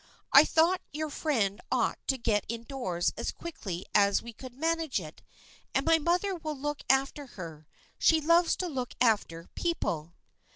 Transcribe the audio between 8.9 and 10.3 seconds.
after people."